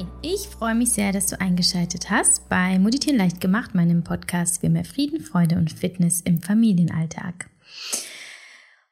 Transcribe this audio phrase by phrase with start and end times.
[0.00, 4.62] Hi, ich freue mich sehr, dass du eingeschaltet hast bei Meditieren leicht gemacht, meinem Podcast
[4.62, 7.50] für mehr Frieden, Freude und Fitness im Familienalltag.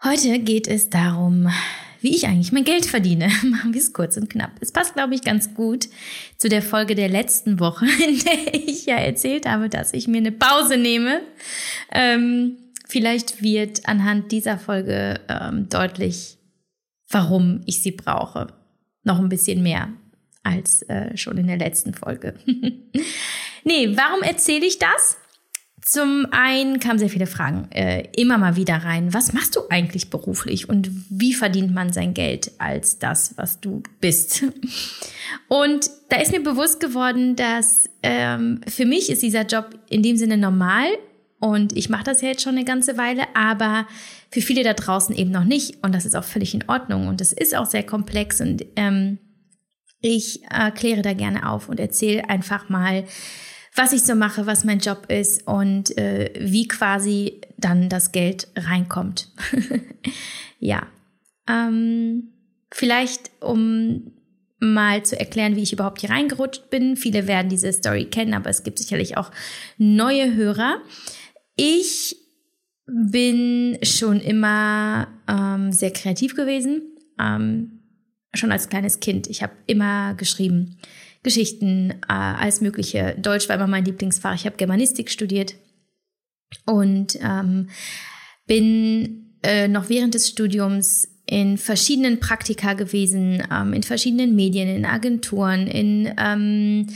[0.04, 1.48] Heute geht es darum,
[2.02, 3.28] wie ich eigentlich mein Geld verdiene.
[3.42, 4.50] Machen wir es kurz und knapp.
[4.60, 5.88] Es passt, glaube ich, ganz gut
[6.36, 10.18] zu der Folge der letzten Woche, in der ich ja erzählt habe, dass ich mir
[10.18, 11.22] eine Pause nehme.
[11.90, 16.36] Ähm, vielleicht wird anhand dieser Folge ähm, deutlich,
[17.08, 18.48] warum ich sie brauche.
[19.04, 19.88] Noch ein bisschen mehr
[20.42, 22.34] als äh, schon in der letzten Folge.
[23.64, 25.18] nee, warum erzähle ich das?
[25.88, 29.14] Zum einen kamen sehr viele Fragen äh, immer mal wieder rein.
[29.14, 33.82] Was machst du eigentlich beruflich und wie verdient man sein Geld als das, was du
[34.00, 34.44] bist?
[35.48, 40.16] Und da ist mir bewusst geworden, dass ähm, für mich ist dieser Job in dem
[40.16, 40.86] Sinne normal
[41.40, 43.86] und ich mache das ja jetzt schon eine ganze Weile, aber
[44.30, 47.20] für viele da draußen eben noch nicht und das ist auch völlig in Ordnung und
[47.20, 49.18] es ist auch sehr komplex und ähm,
[50.00, 53.04] ich erkläre da gerne auf und erzähle einfach mal,
[53.74, 58.48] was ich so mache, was mein Job ist und äh, wie quasi dann das Geld
[58.56, 59.28] reinkommt.
[60.58, 60.86] ja.
[61.48, 62.32] Ähm,
[62.70, 64.12] vielleicht, um
[64.60, 66.96] mal zu erklären, wie ich überhaupt hier reingerutscht bin.
[66.96, 69.30] Viele werden diese Story kennen, aber es gibt sicherlich auch
[69.76, 70.78] neue Hörer.
[71.54, 72.16] Ich
[72.86, 76.82] bin schon immer ähm, sehr kreativ gewesen.
[77.20, 77.77] Ähm,
[78.34, 79.26] schon als kleines Kind.
[79.28, 80.78] Ich habe immer geschrieben.
[81.22, 83.16] Geschichten, äh, alles Mögliche.
[83.18, 84.34] Deutsch war immer mein Lieblingsfach.
[84.34, 85.56] Ich habe Germanistik studiert
[86.64, 87.68] und ähm,
[88.46, 94.86] bin äh, noch während des Studiums in verschiedenen Praktika gewesen, ähm, in verschiedenen Medien, in
[94.86, 96.86] Agenturen, in, ähm,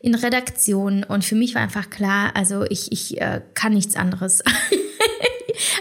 [0.00, 1.04] in Redaktionen.
[1.04, 4.42] Und für mich war einfach klar, also ich, ich äh, kann nichts anderes.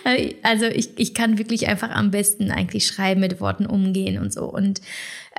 [0.44, 4.46] also ich, ich kann wirklich einfach am besten eigentlich schreiben, mit Worten umgehen und so.
[4.46, 4.82] Und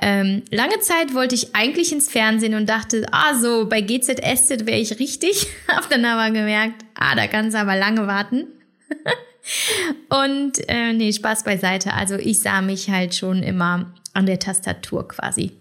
[0.01, 4.79] ähm, lange Zeit wollte ich eigentlich ins Fernsehen und dachte, ah, so bei GZSZ wäre
[4.79, 5.47] ich richtig.
[5.67, 8.47] Hab dann aber gemerkt, ah, da kannst du aber lange warten.
[10.09, 11.93] und äh, nee, Spaß beiseite.
[11.93, 15.51] Also ich sah mich halt schon immer an der Tastatur quasi.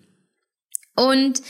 [0.97, 1.43] Und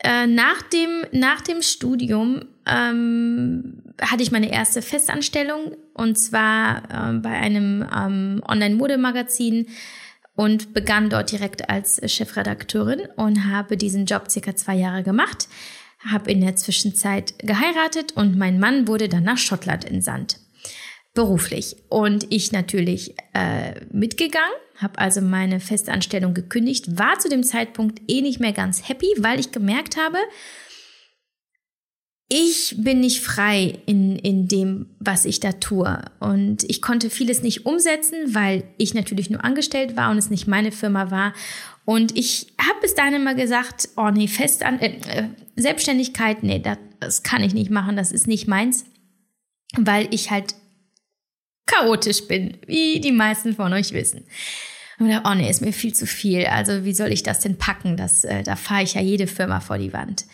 [0.00, 7.22] äh, nach, dem, nach dem Studium ähm, hatte ich meine erste Festanstellung und zwar ähm,
[7.22, 9.66] bei einem ähm, Online-Modemagazin
[10.34, 15.48] und begann dort direkt als Chefredakteurin und habe diesen Job circa zwei Jahre gemacht,
[16.08, 20.38] habe in der Zwischenzeit geheiratet und mein Mann wurde dann nach Schottland entsandt
[21.18, 21.74] beruflich.
[21.88, 28.22] Und ich natürlich äh, mitgegangen, habe also meine Festanstellung gekündigt, war zu dem Zeitpunkt eh
[28.22, 30.18] nicht mehr ganz happy, weil ich gemerkt habe,
[32.28, 35.98] ich bin nicht frei in, in dem, was ich da tue.
[36.20, 40.46] Und ich konnte vieles nicht umsetzen, weil ich natürlich nur angestellt war und es nicht
[40.46, 41.32] meine Firma war.
[41.86, 46.76] Und ich habe bis dahin immer gesagt, oh nee, Festan äh, äh, Selbstständigkeit, nee, das,
[47.00, 48.84] das kann ich nicht machen, das ist nicht meins,
[49.78, 50.54] weil ich halt
[51.64, 54.24] chaotisch bin, wie die meisten von euch wissen.
[54.98, 56.44] Und oh nee, ist mir viel zu viel.
[56.46, 57.96] Also wie soll ich das denn packen?
[57.96, 60.26] Das, äh, da fahre ich ja jede Firma vor die Wand.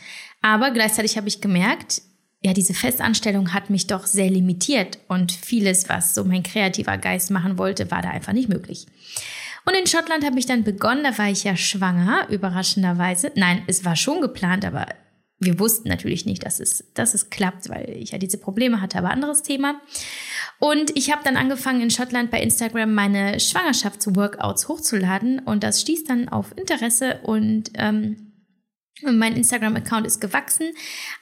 [0.45, 2.03] Aber gleichzeitig habe ich gemerkt,
[2.43, 7.31] ja, diese Festanstellung hat mich doch sehr limitiert und vieles, was so mein kreativer Geist
[7.31, 8.87] machen wollte, war da einfach nicht möglich.
[9.65, 13.33] Und in Schottland habe ich dann begonnen, da war ich ja schwanger, überraschenderweise.
[13.37, 14.85] Nein, es war schon geplant, aber
[15.39, 18.99] wir wussten natürlich nicht, dass es, dass es klappt, weil ich ja diese Probleme hatte,
[18.99, 19.81] aber anderes Thema.
[20.59, 26.05] Und ich habe dann angefangen in Schottland bei Instagram meine Schwangerschaftsworkouts hochzuladen und das stieß
[26.05, 28.24] dann auf Interesse und ähm,
[29.03, 30.73] mein Instagram-Account ist gewachsen.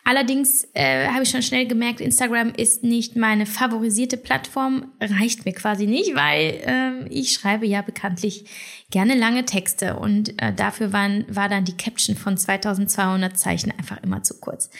[0.04, 5.52] Allerdings äh, habe ich schon schnell gemerkt, Instagram ist nicht meine favorisierte Plattform, reicht mir
[5.52, 8.44] quasi nicht, weil äh, ich schreibe ja bekanntlich
[8.90, 14.02] gerne lange Texte und äh, dafür waren, war dann die Caption von 2200 Zeichen einfach
[14.02, 14.70] immer zu kurz.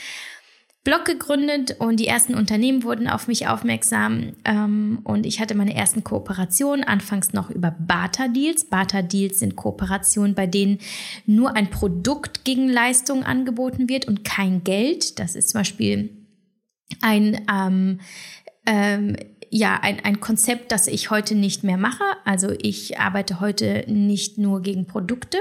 [0.84, 5.76] Blog gegründet und die ersten Unternehmen wurden auf mich aufmerksam ähm, und ich hatte meine
[5.76, 8.64] ersten Kooperationen, anfangs noch über Barter-Deals.
[8.64, 10.78] Barter-Deals sind Kooperationen, bei denen
[11.24, 15.20] nur ein Produkt gegen Leistung angeboten wird und kein Geld.
[15.20, 16.10] Das ist zum Beispiel
[17.00, 18.00] ein, ähm,
[18.66, 19.16] ähm,
[19.50, 22.02] ja, ein, ein Konzept, das ich heute nicht mehr mache.
[22.24, 25.38] Also ich arbeite heute nicht nur gegen Produkte,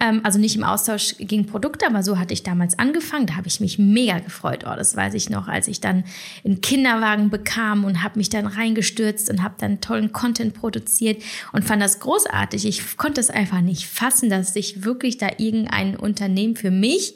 [0.00, 3.26] ähm, also nicht im Austausch gegen Produkte, aber so hatte ich damals angefangen.
[3.26, 4.64] Da habe ich mich mega gefreut.
[4.66, 6.04] Oh, das weiß ich noch, als ich dann
[6.44, 11.22] einen Kinderwagen bekam und habe mich dann reingestürzt und habe dann tollen Content produziert
[11.52, 12.64] und fand das großartig.
[12.66, 17.14] Ich konnte es einfach nicht fassen, dass sich wirklich da irgendein Unternehmen für mich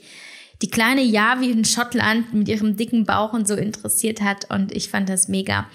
[0.61, 4.89] die kleine Javi in Schottland mit ihrem dicken Bauch und so interessiert hat und ich
[4.89, 5.67] fand das mega.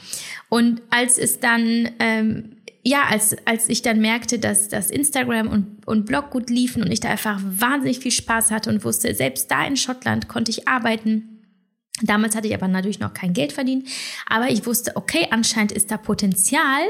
[0.48, 2.57] Und als es dann ähm,
[2.88, 6.90] ja, als, als ich dann merkte, dass das Instagram und, und Blog gut liefen und
[6.90, 10.70] ich da einfach wahnsinnig viel Spaß hatte und wusste, selbst da in Schottland konnte ich
[10.70, 11.44] arbeiten.
[12.02, 13.90] Damals hatte ich aber natürlich noch kein Geld verdient,
[14.26, 16.82] aber ich wusste, okay, anscheinend ist da Potenzial.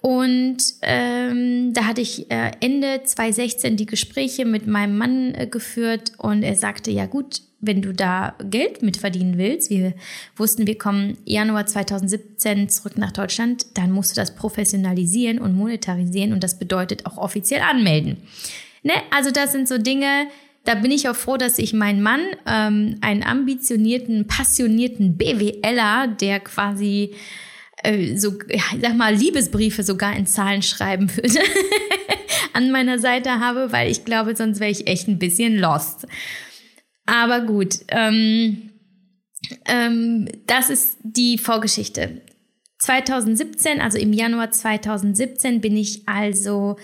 [0.00, 6.12] Und ähm, da hatte ich äh, Ende 2016 die Gespräche mit meinem Mann äh, geführt
[6.18, 9.94] und er sagte, ja gut, wenn du da Geld mit verdienen willst, wir
[10.36, 16.32] wussten, wir kommen Januar 2017 zurück nach Deutschland, dann musst du das professionalisieren und monetarisieren
[16.32, 18.18] und das bedeutet auch offiziell anmelden.
[18.84, 18.92] Ne?
[19.10, 20.28] Also das sind so Dinge,
[20.64, 26.38] da bin ich auch froh, dass ich meinen Mann, ähm, einen ambitionierten, passionierten BWLer, der
[26.38, 27.14] quasi
[27.82, 31.40] äh, so, ja, ich sag mal, Liebesbriefe sogar in Zahlen schreiben würde,
[32.52, 36.06] an meiner Seite habe, weil ich glaube, sonst wäre ich echt ein bisschen lost.
[37.06, 38.70] Aber gut, ähm,
[39.66, 42.22] ähm, das ist die Vorgeschichte.
[42.80, 46.76] 2017, also im Januar 2017, bin ich also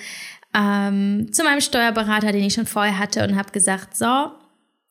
[0.55, 4.31] ähm, zu meinem Steuerberater, den ich schon vorher hatte, und habe gesagt, so,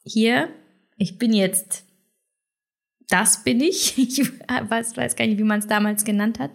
[0.03, 0.49] hier,
[0.97, 1.85] ich bin jetzt,
[3.09, 3.93] das bin ich.
[4.03, 4.21] Ich
[4.69, 6.51] weiß, weiß gar nicht, wie man es damals genannt hat.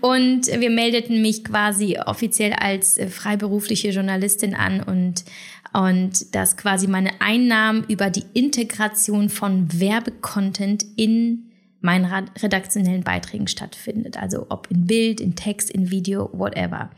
[0.00, 5.24] Und wir meldeten mich quasi offiziell als äh, freiberufliche Journalistin an und
[5.72, 11.49] und dass quasi meine Einnahmen über die Integration von Werbecontent in
[11.80, 14.16] meinen redaktionellen Beiträgen stattfindet.
[14.16, 16.90] Also ob in Bild, in Text, in Video, whatever.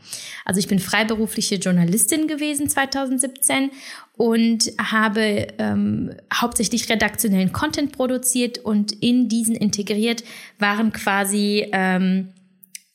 [0.45, 3.71] Also ich bin freiberufliche Journalistin gewesen 2017
[4.17, 10.23] und habe ähm, hauptsächlich redaktionellen Content produziert und in diesen integriert
[10.59, 12.29] waren quasi ähm,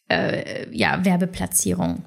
[0.08, 2.04] äh, ja, Werbeplatzierungen.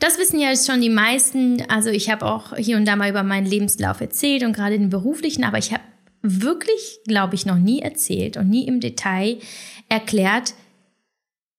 [0.00, 1.62] Das wissen ja schon die meisten.
[1.68, 4.88] Also ich habe auch hier und da mal über meinen Lebenslauf erzählt und gerade den
[4.88, 5.82] beruflichen, aber ich habe
[6.22, 9.38] wirklich, glaube ich, noch nie erzählt und nie im Detail
[9.88, 10.54] erklärt,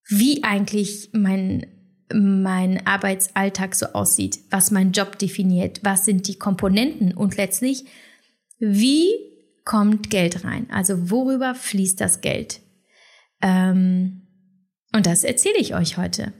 [0.08, 1.66] wie eigentlich mein,
[2.14, 7.86] mein Arbeitsalltag so aussieht, was mein Job definiert, was sind die Komponenten und letztlich,
[8.60, 9.10] wie
[9.66, 10.68] kommt Geld rein?
[10.72, 12.62] Also worüber fließt das Geld?
[13.42, 14.22] Ähm,
[14.96, 16.34] und das erzähle ich euch heute.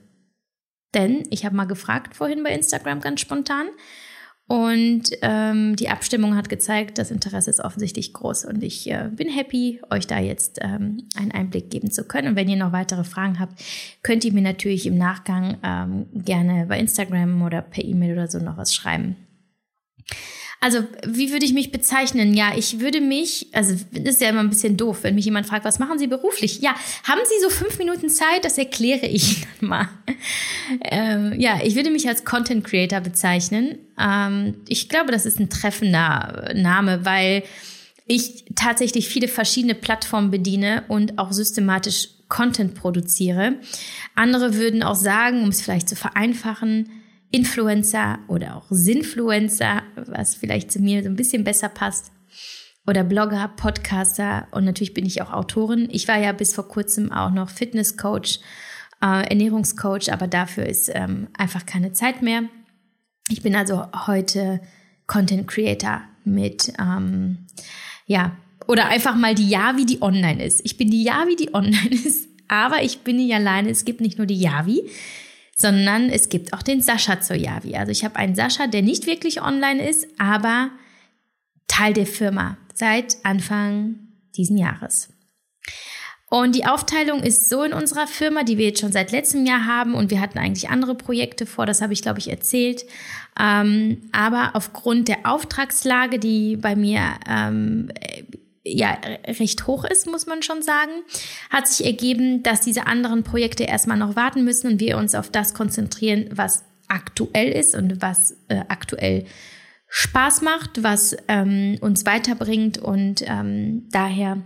[0.94, 3.68] Denn ich habe mal gefragt vorhin bei Instagram ganz spontan
[4.54, 9.28] und ähm, die Abstimmung hat gezeigt, das Interesse ist offensichtlich groß und ich äh, bin
[9.28, 12.28] happy, euch da jetzt ähm, einen Einblick geben zu können.
[12.28, 13.60] Und wenn ihr noch weitere Fragen habt,
[14.04, 18.38] könnt ihr mir natürlich im Nachgang ähm, gerne bei Instagram oder per E-Mail oder so
[18.38, 19.16] noch was schreiben.
[20.64, 22.34] Also, wie würde ich mich bezeichnen?
[22.34, 25.66] Ja, ich würde mich, also ist ja immer ein bisschen doof, wenn mich jemand fragt,
[25.66, 26.62] was machen Sie beruflich?
[26.62, 26.74] Ja,
[27.04, 28.46] haben Sie so fünf Minuten Zeit?
[28.46, 29.90] Das erkläre ich dann mal.
[30.86, 33.78] Ähm, ja, ich würde mich als Content Creator bezeichnen.
[34.00, 37.44] Ähm, ich glaube, das ist ein treffender Name, weil
[38.08, 43.56] ich tatsächlich viele verschiedene Plattformen bediene und auch systematisch Content produziere.
[44.16, 46.90] Andere würden auch sagen, um es vielleicht zu vereinfachen,
[47.34, 52.12] Influencer oder auch Sinfluencer, was vielleicht zu mir so ein bisschen besser passt.
[52.86, 55.88] Oder Blogger, Podcaster und natürlich bin ich auch Autorin.
[55.92, 58.40] Ich war ja bis vor kurzem auch noch Fitnesscoach,
[59.02, 62.44] äh, Ernährungscoach, aber dafür ist ähm, einfach keine Zeit mehr.
[63.30, 64.62] Ich bin also heute
[65.08, 67.48] Content Creator mit, ähm,
[68.06, 68.38] ja,
[68.68, 70.62] oder einfach mal die Yavi, die online ist.
[70.66, 73.72] Ich bin die Yavi, die online ist, aber ich bin nicht alleine.
[73.72, 74.84] Es gibt nicht nur die Yavi,
[75.64, 77.78] sondern es gibt auch den Sascha zur Yavi.
[77.78, 80.72] Also ich habe einen Sascha, der nicht wirklich online ist, aber
[81.68, 83.96] Teil der Firma seit Anfang
[84.36, 85.08] diesen Jahres.
[86.30, 89.66] Und die Aufteilung ist so in unserer Firma, die wir jetzt schon seit letztem Jahr
[89.66, 92.84] haben und wir hatten eigentlich andere Projekte vor, das habe ich, glaube ich, erzählt.
[93.40, 97.90] Ähm, aber aufgrund der Auftragslage, die bei mir ähm,
[98.64, 100.92] ja recht hoch ist, muss man schon sagen,
[101.50, 105.30] hat sich ergeben, dass diese anderen Projekte erstmal noch warten müssen und wir uns auf
[105.30, 109.26] das konzentrieren, was aktuell ist und was äh, aktuell
[109.88, 112.78] Spaß macht, was ähm, uns weiterbringt.
[112.78, 114.42] Und ähm, daher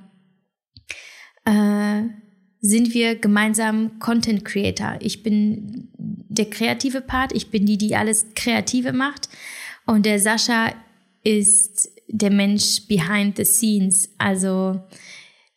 [1.45, 2.03] äh,
[2.59, 4.97] sind wir gemeinsam Content Creator.
[4.99, 9.29] Ich bin der kreative Part, ich bin die, die alles Kreative macht.
[9.85, 10.73] Und der Sascha
[11.23, 14.09] ist der Mensch behind the scenes.
[14.17, 14.81] Also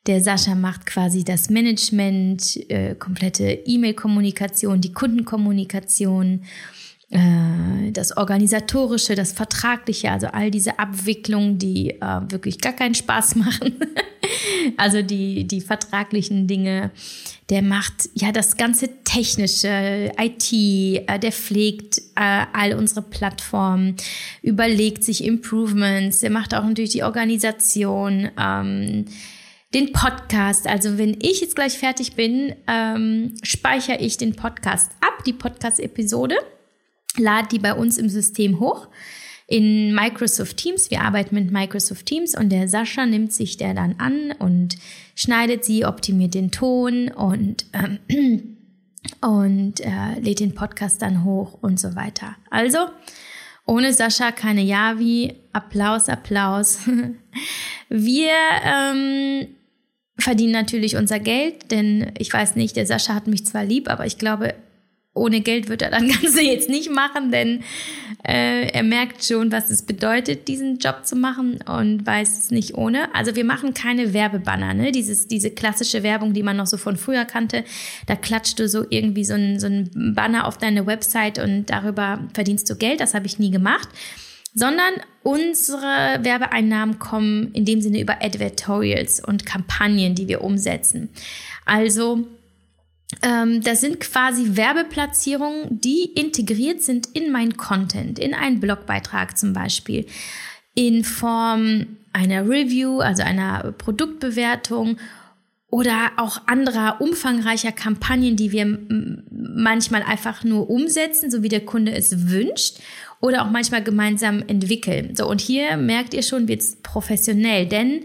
[0.06, 6.44] der Sascha macht quasi das Management, äh, komplette E-Mail-Kommunikation, die Kundenkommunikation,
[7.10, 13.34] äh, das Organisatorische, das Vertragliche, also all diese Abwicklungen, die äh, wirklich gar keinen Spaß
[13.34, 13.74] machen.
[14.76, 16.92] also die, die vertraglichen Dinge.
[17.48, 23.96] Der macht ja das ganze technische, IT, äh, der pflegt äh, all unsere Plattformen,
[24.42, 28.30] überlegt sich Improvements, der macht auch natürlich die Organisation.
[28.38, 29.06] Ähm,
[29.72, 30.66] den Podcast.
[30.66, 36.36] Also wenn ich jetzt gleich fertig bin, ähm, speichere ich den Podcast ab, die Podcast-Episode,
[37.16, 38.88] lade die bei uns im System hoch
[39.46, 40.90] in Microsoft Teams.
[40.90, 44.76] Wir arbeiten mit Microsoft Teams und der Sascha nimmt sich der dann an und
[45.16, 47.98] schneidet sie, optimiert den Ton und ähm,
[49.20, 52.36] und äh, lädt den Podcast dann hoch und so weiter.
[52.48, 52.78] Also
[53.66, 55.34] ohne Sascha keine Javi.
[55.52, 56.78] Applaus, Applaus.
[57.88, 58.32] Wir
[58.64, 59.48] ähm,
[60.16, 64.06] verdienen natürlich unser Geld, denn ich weiß nicht, der Sascha hat mich zwar lieb, aber
[64.06, 64.54] ich glaube,
[65.12, 67.62] ohne Geld wird er das Ganze jetzt nicht machen, denn
[68.24, 72.74] äh, er merkt schon, was es bedeutet, diesen Job zu machen und weiß es nicht
[72.74, 73.14] ohne.
[73.14, 74.92] Also wir machen keine Werbebanner, ne?
[74.92, 77.64] Dieses, diese klassische Werbung, die man noch so von früher kannte.
[78.06, 82.28] Da klatscht du so irgendwie so ein, so ein Banner auf deine Website und darüber
[82.34, 83.00] verdienst du Geld.
[83.00, 83.88] Das habe ich nie gemacht.
[84.52, 91.08] Sondern unsere Werbeeinnahmen kommen in dem Sinne über Advertorials und Kampagnen, die wir umsetzen.
[91.64, 92.26] Also
[93.22, 99.52] ähm, das sind quasi Werbeplatzierungen, die integriert sind in mein Content, in einen Blogbeitrag zum
[99.52, 100.06] Beispiel,
[100.74, 104.96] in Form einer Review, also einer Produktbewertung
[105.68, 108.78] oder auch anderer umfangreicher Kampagnen, die wir
[109.30, 112.78] manchmal einfach nur umsetzen, so wie der Kunde es wünscht
[113.20, 115.14] oder auch manchmal gemeinsam entwickeln.
[115.14, 118.04] So, und hier merkt ihr schon, wird es professionell, denn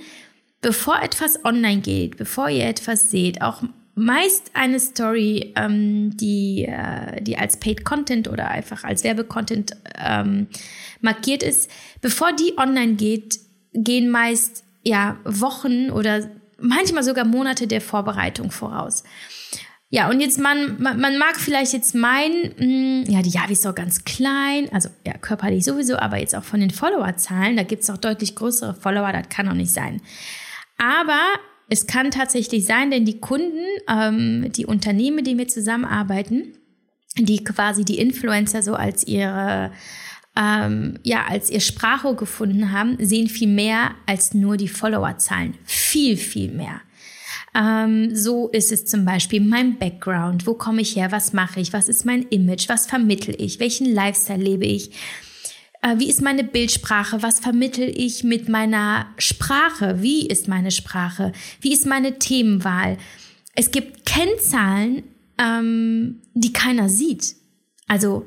[0.62, 3.63] bevor etwas online geht, bevor ihr etwas seht, auch
[3.95, 10.47] meist eine Story, ähm, die, äh, die als Paid Content oder einfach als Werbecontent ähm,
[11.01, 11.71] markiert ist.
[12.01, 13.39] Bevor die online geht,
[13.73, 19.03] gehen meist ja Wochen oder manchmal sogar Monate der Vorbereitung voraus.
[19.89, 23.53] Ja, und jetzt man, man, man mag vielleicht jetzt meinen, mh, hm, ja, die Javi
[23.53, 27.63] ist doch ganz klein, also ja, körperlich sowieso, aber jetzt auch von den Followerzahlen, da
[27.63, 30.01] gibt es auch deutlich größere Follower, das kann doch nicht sein.
[30.77, 31.19] Aber
[31.69, 36.57] es kann tatsächlich sein, denn die Kunden, ähm, die Unternehmen, mit denen zusammenarbeiten,
[37.17, 39.72] die quasi die Influencer so als ihre
[40.38, 45.55] ähm, ja, als ihr Sprachrohr gefunden haben, sehen viel mehr als nur die Followerzahlen.
[45.63, 46.81] Viel, viel mehr.
[47.55, 50.45] Ähm, so ist es zum Beispiel mein Background.
[50.45, 51.13] Wo komme ich her?
[51.13, 51.72] Was mache ich?
[51.72, 52.67] Was ist mein Image?
[52.67, 53.62] Was vermittel ich?
[53.62, 54.91] Welchen Lifestyle lebe ich?
[55.85, 57.21] Äh, wie ist meine Bildsprache?
[57.21, 60.01] Was vermittel ich mit meiner Sprache?
[60.01, 61.31] Wie ist meine Sprache?
[61.61, 62.97] Wie ist meine Themenwahl?
[63.53, 65.03] Es gibt Kennzahlen,
[65.37, 67.35] ähm, die keiner sieht.
[67.87, 68.25] Also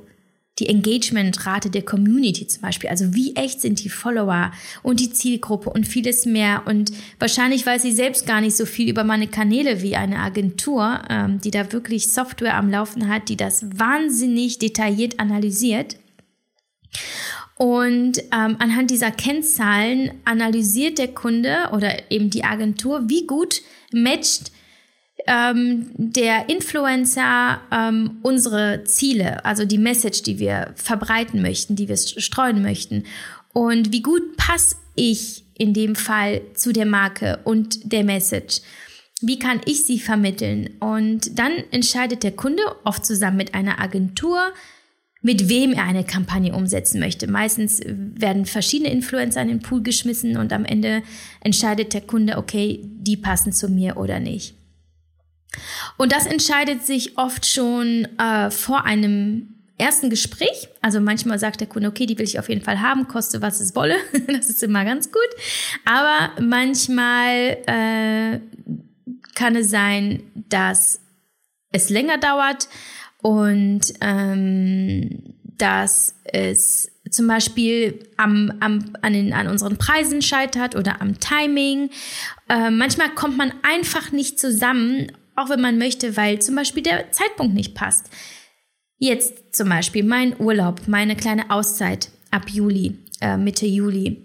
[0.61, 2.91] die Engagementrate der Community zum Beispiel.
[2.91, 4.53] Also wie echt sind die Follower
[4.85, 6.63] und die Zielgruppe und vieles mehr.
[6.67, 11.01] Und wahrscheinlich weiß ich selbst gar nicht so viel über meine Kanäle wie eine Agentur,
[11.11, 15.97] ähm, die da wirklich Software am Laufen hat, die das wahnsinnig detailliert analysiert.
[17.59, 23.63] Und ähm, anhand dieser Kennzahlen analysiert der Kunde oder eben die Agentur, wie gut
[23.93, 24.53] matcht
[25.27, 31.97] ähm, der Influencer ähm, unsere Ziele, also die Message, die wir verbreiten möchten, die wir
[31.97, 33.05] streuen möchten.
[33.53, 38.61] Und wie gut passe ich in dem Fall zu der Marke und der Message?
[39.21, 40.77] Wie kann ich sie vermitteln?
[40.79, 44.53] Und dann entscheidet der Kunde oft zusammen mit einer Agentur,
[45.21, 47.29] mit wem er eine Kampagne umsetzen möchte.
[47.29, 51.03] Meistens werden verschiedene Influencer in den Pool geschmissen und am Ende
[51.41, 54.55] entscheidet der Kunde, okay, die passen zu mir oder nicht.
[55.97, 60.69] Und das entscheidet sich oft schon äh, vor einem ersten Gespräch.
[60.83, 63.61] Also manchmal sagt der Kunde, okay, die will ich auf jeden Fall haben, koste was
[63.61, 63.97] es wolle.
[64.27, 65.29] das ist immer ganz gut.
[65.85, 68.41] Aber manchmal äh,
[69.35, 71.01] kann es sein, dass
[71.73, 72.69] es länger dauert
[73.23, 81.01] und ähm, dass es zum Beispiel am, am, an, den, an unseren Preisen scheitert oder
[81.01, 81.91] am Timing.
[82.49, 87.11] Äh, manchmal kommt man einfach nicht zusammen, auch wenn man möchte, weil zum Beispiel der
[87.13, 88.11] Zeitpunkt nicht passt.
[88.99, 94.25] Jetzt zum Beispiel mein Urlaub, meine kleine Auszeit ab Juli, äh, Mitte Juli.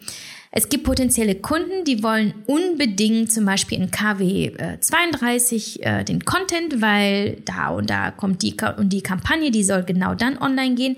[0.56, 6.24] Es gibt potenzielle Kunden, die wollen unbedingt zum Beispiel in KW äh, 32 äh, den
[6.26, 10.76] Content, weil da und da kommt die und die Kampagne, die soll genau dann online
[10.76, 10.98] gehen.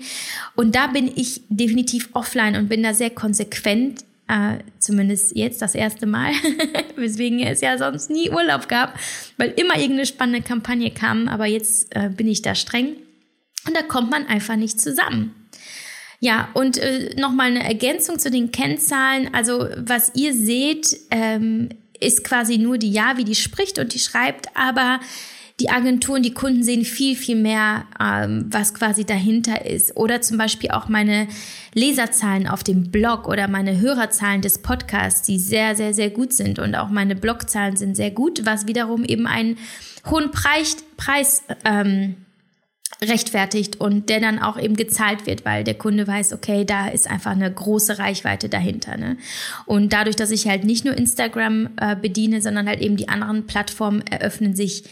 [0.56, 5.74] Und da bin ich definitiv offline und bin da sehr konsequent äh, zumindest jetzt das
[5.74, 6.32] erste Mal,
[6.96, 8.98] weswegen es ja sonst nie Urlaub gab,
[9.38, 12.96] weil immer irgendeine spannende Kampagne kam, aber jetzt äh, bin ich da streng
[13.66, 15.45] und da kommt man einfach nicht zusammen.
[16.20, 19.30] Ja, und äh, nochmal eine Ergänzung zu den Kennzahlen.
[19.34, 21.68] Also was ihr seht, ähm,
[22.00, 25.00] ist quasi nur die Ja, wie die spricht und die schreibt, aber
[25.58, 29.96] die Agenturen, die Kunden sehen viel, viel mehr, ähm, was quasi dahinter ist.
[29.96, 31.28] Oder zum Beispiel auch meine
[31.72, 36.58] Leserzahlen auf dem Blog oder meine Hörerzahlen des Podcasts, die sehr, sehr, sehr gut sind.
[36.58, 39.56] Und auch meine Blogzahlen sind sehr gut, was wiederum eben einen
[40.10, 42.16] hohen Preis, Preis ähm,
[43.02, 47.10] rechtfertigt und der dann auch eben gezahlt wird, weil der Kunde weiß, okay, da ist
[47.10, 48.96] einfach eine große Reichweite dahinter.
[48.96, 49.18] Ne?
[49.66, 53.46] Und dadurch, dass ich halt nicht nur Instagram äh, bediene, sondern halt eben die anderen
[53.46, 54.84] Plattformen eröffnen sich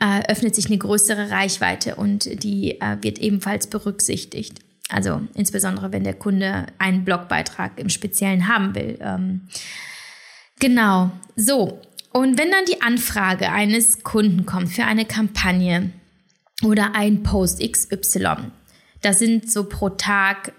[0.00, 4.58] äh, öffnet sich eine größere Reichweite und die äh, wird ebenfalls berücksichtigt.
[4.88, 8.98] Also insbesondere, wenn der Kunde einen Blogbeitrag im Speziellen haben will.
[9.00, 9.48] Ähm,
[10.58, 11.80] genau, so.
[12.12, 15.90] Und wenn dann die Anfrage eines Kunden kommt für eine Kampagne,
[16.62, 18.50] oder ein Post XY.
[19.02, 20.52] Das sind so pro Tag,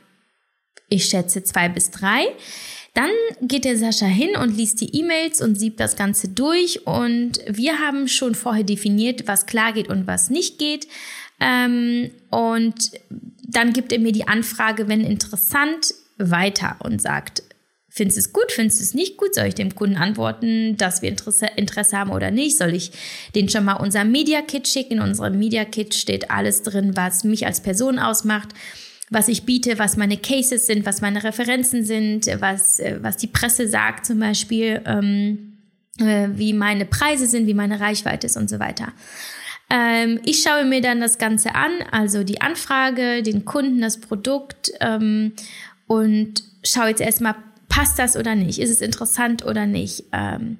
[0.89, 2.27] ich schätze, zwei bis drei.
[2.93, 3.09] Dann
[3.41, 6.85] geht der Sascha hin und liest die E-Mails und sieht das Ganze durch.
[6.87, 10.87] Und wir haben schon vorher definiert, was klar geht und was nicht geht.
[11.41, 12.91] Ähm, und
[13.43, 17.43] dann gibt er mir die Anfrage, wenn interessant, weiter und sagt,
[17.95, 18.51] Findest du es gut?
[18.51, 19.33] Findest du es nicht gut?
[19.33, 22.57] Soll ich dem Kunden antworten, dass wir Interesse, Interesse haben oder nicht?
[22.57, 22.91] Soll ich
[23.35, 24.95] den schon mal unser Media Kit schicken?
[24.95, 28.49] In unserem Media Kit steht alles drin, was mich als Person ausmacht,
[29.09, 33.27] was ich biete, was meine Cases sind, was meine Referenzen sind, was, äh, was die
[33.27, 35.59] Presse sagt zum Beispiel, ähm,
[35.97, 38.91] äh, wie meine Preise sind, wie meine Reichweite ist und so weiter.
[39.69, 44.73] Ähm, ich schaue mir dann das Ganze an, also die Anfrage, den Kunden, das Produkt
[44.81, 45.31] ähm,
[45.87, 47.35] und schaue jetzt erstmal
[47.75, 48.59] passt das oder nicht?
[48.59, 50.05] Ist es interessant oder nicht?
[50.13, 50.59] Ähm,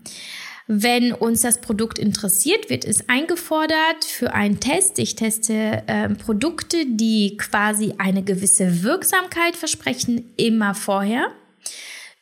[0.67, 4.99] wenn uns das Produkt interessiert, wird es eingefordert für einen Test.
[4.99, 11.27] Ich teste ähm, Produkte, die quasi eine gewisse Wirksamkeit versprechen, immer vorher.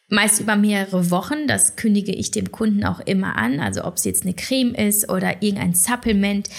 [0.10, 1.48] Meist über mehrere Wochen.
[1.48, 3.62] Das kündige ich dem Kunden auch immer an.
[3.62, 6.50] Also ob es jetzt eine Creme ist oder irgendein Supplement.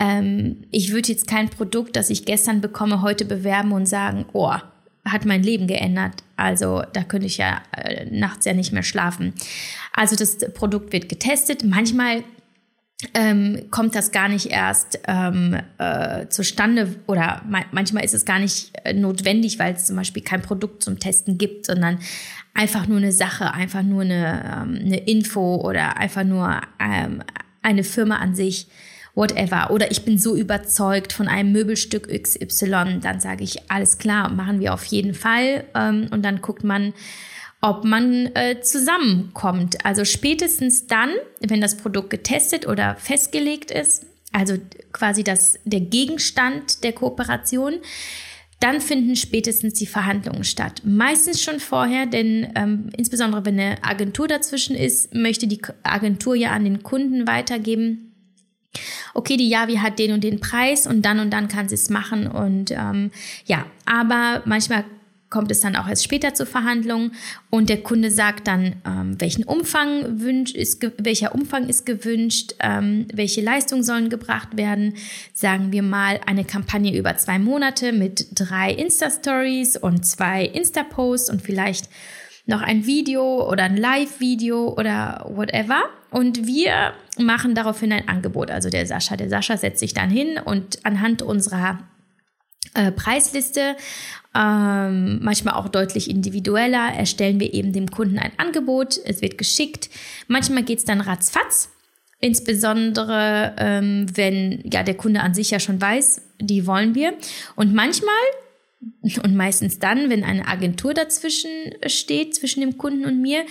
[0.00, 4.54] Ähm, ich würde jetzt kein Produkt, das ich gestern bekomme, heute bewerben und sagen, oh,
[5.04, 6.22] hat mein Leben geändert.
[6.36, 9.34] Also da könnte ich ja äh, nachts ja nicht mehr schlafen.
[9.92, 11.62] Also das Produkt wird getestet.
[11.64, 12.24] Manchmal
[13.12, 18.38] ähm, kommt das gar nicht erst ähm, äh, zustande oder ma manchmal ist es gar
[18.38, 21.98] nicht äh, notwendig, weil es zum Beispiel kein Produkt zum Testen gibt, sondern
[22.54, 27.22] einfach nur eine Sache, einfach nur eine, ähm, eine Info oder einfach nur ähm,
[27.62, 28.68] eine Firma an sich
[29.14, 29.70] whatever.
[29.70, 34.60] Oder ich bin so überzeugt von einem Möbelstück XY, dann sage ich, alles klar, machen
[34.60, 35.64] wir auf jeden Fall.
[35.74, 36.92] Ähm, und dann guckt man,
[37.60, 39.84] ob man äh, zusammenkommt.
[39.84, 44.58] Also spätestens dann, wenn das Produkt getestet oder festgelegt ist, also
[44.92, 47.74] quasi das, der Gegenstand der Kooperation,
[48.60, 50.82] dann finden spätestens die Verhandlungen statt.
[50.84, 56.50] Meistens schon vorher, denn ähm, insbesondere wenn eine Agentur dazwischen ist, möchte die Agentur ja
[56.50, 58.13] an den Kunden weitergeben,
[59.14, 61.90] okay, die Yavi hat den und den Preis und dann und dann kann sie es
[61.90, 62.26] machen.
[62.26, 63.10] Und ähm,
[63.46, 64.84] ja, aber manchmal
[65.34, 67.10] kommt es dann auch erst später zur Verhandlung
[67.50, 73.08] und der Kunde sagt dann, ähm, welchen Umfang wünscht, ist, welcher Umfang ist gewünscht, ähm,
[73.12, 74.94] welche Leistungen sollen gebracht werden.
[75.32, 81.42] Sagen wir mal eine Kampagne über zwei Monate mit drei Insta-Stories und zwei Insta-Posts und
[81.42, 81.88] vielleicht
[82.46, 85.82] noch ein Video oder ein Live-Video oder whatever.
[86.14, 88.48] Und wir machen daraufhin ein Angebot.
[88.48, 91.80] Also der Sascha, der Sascha setzt sich dann hin und anhand unserer
[92.74, 93.74] äh, Preisliste,
[94.32, 99.00] ähm, manchmal auch deutlich individueller, erstellen wir eben dem Kunden ein Angebot.
[99.04, 99.90] Es wird geschickt.
[100.28, 101.70] Manchmal geht es dann ratzfatz.
[102.20, 107.14] Insbesondere, ähm, wenn ja der Kunde an sich ja schon weiß, die wollen wir.
[107.56, 108.14] Und manchmal
[109.24, 111.50] und meistens dann, wenn eine Agentur dazwischen
[111.88, 113.44] steht, zwischen dem Kunden und mir,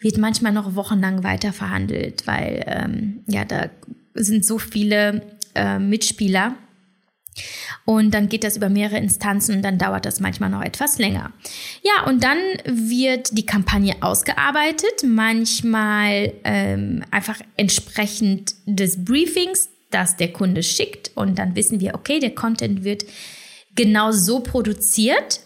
[0.00, 3.68] wird manchmal noch wochenlang weiter verhandelt, weil ähm, ja, da
[4.14, 5.22] sind so viele
[5.54, 6.54] äh, Mitspieler.
[7.84, 11.32] Und dann geht das über mehrere Instanzen und dann dauert das manchmal noch etwas länger.
[11.82, 20.32] Ja, und dann wird die Kampagne ausgearbeitet, manchmal ähm, einfach entsprechend des Briefings, das der
[20.32, 21.12] Kunde schickt.
[21.14, 23.04] Und dann wissen wir, okay, der Content wird
[23.74, 25.40] genau so produziert.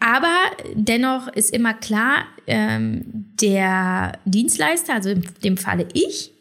[0.00, 0.34] Aber
[0.74, 6.32] dennoch ist immer klar, ähm, der Dienstleister, also in dem Falle ich,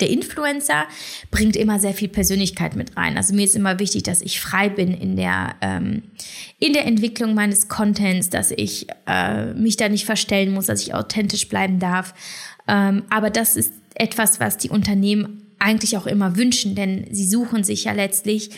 [0.00, 0.86] der Influencer
[1.30, 3.16] bringt immer sehr viel Persönlichkeit mit rein.
[3.16, 6.02] Also mir ist immer wichtig, dass ich frei bin in der, ähm,
[6.58, 10.94] in der Entwicklung meines Contents, dass ich äh, mich da nicht verstellen muss, dass ich
[10.94, 12.12] authentisch bleiben darf.
[12.66, 17.62] Ähm, aber das ist etwas, was die Unternehmen eigentlich auch immer wünschen, denn sie suchen
[17.62, 18.50] sich ja letztlich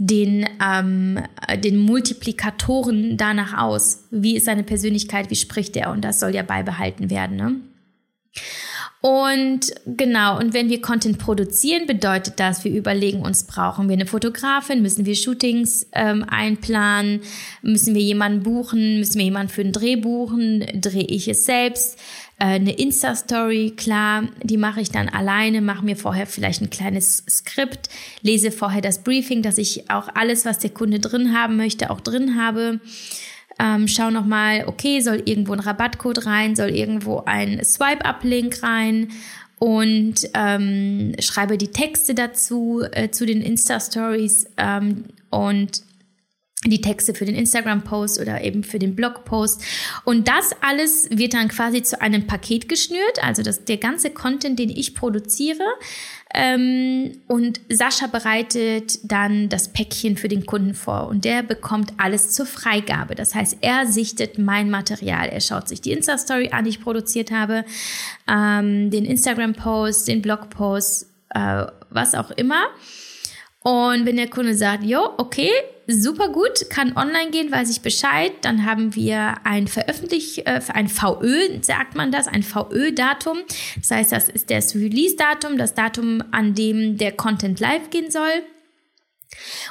[0.00, 1.20] den, ähm,
[1.62, 4.04] den Multiplikatoren danach aus.
[4.10, 5.90] Wie ist seine Persönlichkeit, wie spricht er?
[5.90, 7.36] Und das soll ja beibehalten werden.
[7.36, 7.56] Ne?
[9.02, 14.06] Und genau, und wenn wir Content produzieren, bedeutet das, wir überlegen uns, brauchen wir eine
[14.06, 17.20] Fotografin, müssen wir Shootings ähm, einplanen,
[17.62, 21.98] müssen wir jemanden buchen, müssen wir jemanden für einen Dreh buchen, drehe ich es selbst,
[22.40, 27.90] eine Insta-Story, klar, die mache ich dann alleine, mache mir vorher vielleicht ein kleines Skript,
[28.22, 32.00] lese vorher das Briefing, dass ich auch alles, was der Kunde drin haben möchte, auch
[32.00, 32.80] drin habe.
[33.58, 39.08] Ähm, schau nochmal, okay, soll irgendwo ein Rabattcode rein, soll irgendwo ein Swipe-Up-Link rein
[39.58, 45.82] und ähm, schreibe die Texte dazu, äh, zu den Insta-Stories ähm, und
[46.66, 49.62] die Texte für den Instagram-Post oder eben für den Blog-Post.
[50.04, 54.58] Und das alles wird dann quasi zu einem Paket geschnürt, also das, der ganze Content,
[54.58, 55.64] den ich produziere,
[56.32, 62.30] ähm, und Sascha bereitet dann das Päckchen für den Kunden vor und der bekommt alles
[62.30, 63.16] zur Freigabe.
[63.16, 65.28] Das heißt, er sichtet mein Material.
[65.28, 67.64] Er schaut sich die Insta-Story an, die ich produziert habe,
[68.28, 72.68] ähm, den Instagram-Post, den Blog-Post, äh, was auch immer.
[73.62, 75.50] Und wenn der Kunde sagt, jo, okay,
[75.86, 80.88] super gut, kann online gehen, weiß ich Bescheid, dann haben wir ein Veröffentlich, äh, ein
[80.88, 83.38] VÖ, sagt man das, ein VÖ-Datum.
[83.76, 88.42] Das heißt, das ist das Release-Datum, das Datum, an dem der Content live gehen soll.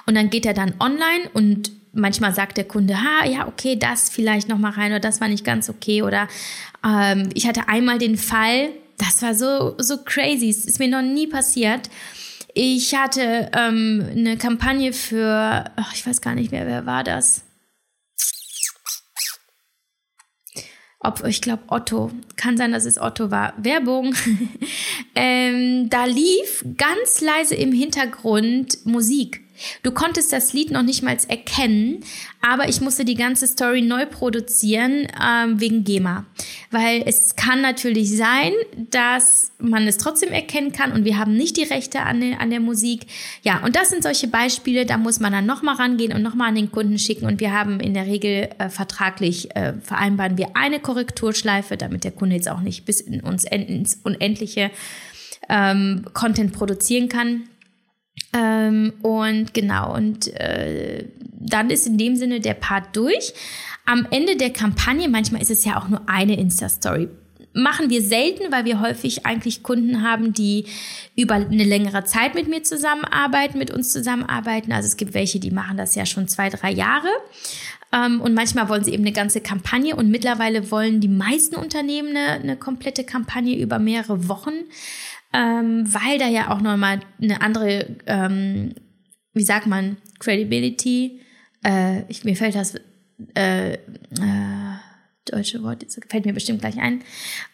[0.06, 4.10] Und dann geht er dann online und manchmal sagt der Kunde, ha, ja, okay, das
[4.10, 6.28] vielleicht noch mal rein oder das war nicht ganz okay oder
[6.86, 11.02] ähm, ich hatte einmal den Fall, das war so so crazy, es ist mir noch
[11.02, 11.90] nie passiert.
[12.54, 17.44] Ich hatte ähm, eine Kampagne für, ach, ich weiß gar nicht mehr, wer war das?
[21.02, 23.54] Ob, ich glaube Otto, kann sein, dass es Otto war.
[23.58, 24.14] Werbung.
[25.16, 29.42] ähm, da lief ganz leise im Hintergrund Musik.
[29.84, 32.04] Du konntest das Lied noch nicht mal erkennen,
[32.42, 36.26] aber ich musste die ganze Story neu produzieren ähm, wegen GEMA.
[36.72, 38.54] Weil es kann natürlich sein,
[38.92, 42.50] dass man es trotzdem erkennen kann und wir haben nicht die Rechte an, der, an
[42.50, 43.08] der Musik.
[43.44, 46.56] Ja, und das sind solche Beispiele, da muss man dann nochmal rangehen und nochmal an
[46.56, 50.80] den Kunden schicken und wir haben in der Regel äh, vertraglich äh, vereinbaren wir eine
[50.80, 54.72] Korrekturschleife, damit der Kunde jetzt auch nicht bis in uns ins Unendliche
[55.50, 57.44] ähm, Content produzieren kann.
[58.34, 61.06] Ähm, und genau, und äh,
[61.40, 63.34] dann ist in dem Sinne der Part durch.
[63.86, 67.08] Am Ende der Kampagne, manchmal ist es ja auch nur eine Insta-Story.
[67.54, 70.66] Machen wir selten, weil wir häufig eigentlich Kunden haben, die
[71.16, 74.72] über eine längere Zeit mit mir zusammenarbeiten, mit uns zusammenarbeiten.
[74.72, 77.08] Also es gibt welche, die machen das ja schon zwei, drei Jahre.
[77.92, 79.96] Ähm, und manchmal wollen sie eben eine ganze Kampagne.
[79.96, 84.54] Und mittlerweile wollen die meisten Unternehmen eine, eine komplette Kampagne über mehrere Wochen
[85.34, 88.74] ähm, weil da ja auch nochmal eine andere, ähm,
[89.34, 91.22] wie sagt man, Credibility,
[91.64, 92.76] äh, ich, mir fällt das
[93.36, 93.78] äh, äh,
[95.26, 97.04] deutsche Wort, jetzt fällt mir bestimmt gleich ein,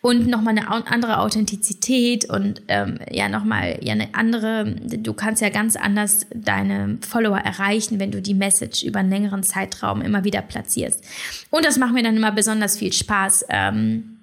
[0.02, 5.50] und nochmal eine andere Authentizität und ähm, ja nochmal ja eine andere, du kannst ja
[5.50, 10.42] ganz anders deine Follower erreichen, wenn du die Message über einen längeren Zeitraum immer wieder
[10.42, 11.04] platzierst.
[11.50, 14.15] Und das macht mir dann immer besonders viel Spaß, ähm,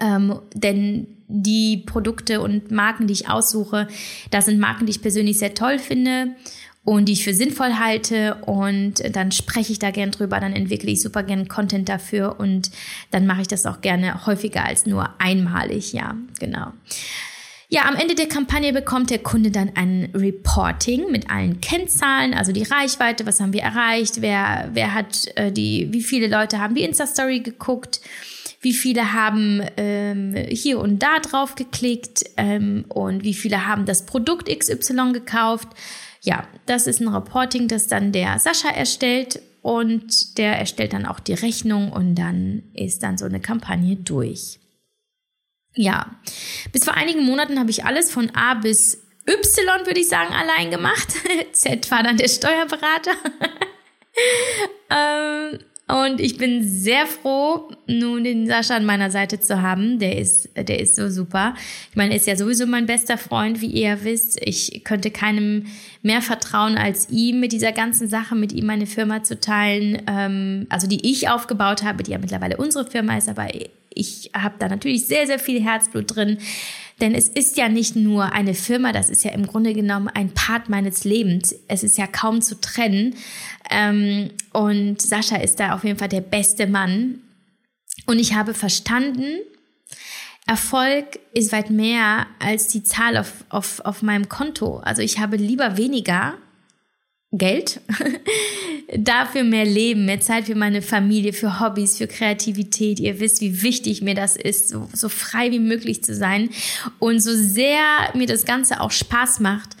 [0.00, 3.88] ähm, denn die Produkte und Marken, die ich aussuche,
[4.30, 6.34] das sind Marken, die ich persönlich sehr toll finde
[6.84, 10.90] und die ich für sinnvoll halte und dann spreche ich da gern drüber, dann entwickle
[10.90, 12.70] ich super gern Content dafür und
[13.10, 16.72] dann mache ich das auch gerne häufiger als nur einmalig, ja, genau.
[17.72, 22.50] Ja, am Ende der Kampagne bekommt der Kunde dann ein Reporting mit allen Kennzahlen, also
[22.50, 26.74] die Reichweite, was haben wir erreicht, wer, wer hat äh, die, wie viele Leute haben
[26.74, 28.00] die Insta-Story geguckt,
[28.60, 34.04] wie viele haben ähm, hier und da drauf geklickt ähm, und wie viele haben das
[34.04, 35.68] Produkt XY gekauft.
[36.20, 41.20] Ja, das ist ein Reporting, das dann der Sascha erstellt und der erstellt dann auch
[41.20, 44.58] die Rechnung und dann ist dann so eine Kampagne durch.
[45.74, 46.16] Ja,
[46.72, 50.70] bis vor einigen Monaten habe ich alles von A bis Y, würde ich sagen, allein
[50.70, 51.14] gemacht.
[51.52, 53.12] Z war dann der Steuerberater.
[54.90, 55.58] ähm,
[55.90, 59.98] und ich bin sehr froh, nun den Sascha an meiner Seite zu haben.
[59.98, 61.54] Der ist, der ist so super.
[61.90, 64.40] Ich meine, er ist ja sowieso mein bester Freund, wie ihr ja wisst.
[64.42, 65.66] Ich könnte keinem
[66.02, 70.02] mehr vertrauen als ihm, mit dieser ganzen Sache, mit ihm meine Firma zu teilen.
[70.06, 73.48] Ähm, also die ich aufgebaut habe, die ja mittlerweile unsere Firma ist, aber
[73.92, 76.38] ich habe da natürlich sehr, sehr viel Herzblut drin.
[77.00, 80.30] Denn es ist ja nicht nur eine Firma, das ist ja im Grunde genommen ein
[80.30, 81.54] Part meines Lebens.
[81.66, 83.14] Es ist ja kaum zu trennen.
[83.70, 87.20] Ähm, und Sascha ist da auf jeden Fall der beste Mann.
[88.06, 89.38] Und ich habe verstanden,
[90.46, 94.78] Erfolg ist weit mehr als die Zahl auf, auf, auf meinem Konto.
[94.78, 96.34] Also ich habe lieber weniger
[97.32, 97.80] Geld,
[98.96, 102.98] dafür mehr Leben, mehr Zeit für meine Familie, für Hobbys, für Kreativität.
[102.98, 106.50] Ihr wisst, wie wichtig mir das ist, so, so frei wie möglich zu sein.
[106.98, 109.76] Und so sehr mir das Ganze auch Spaß macht,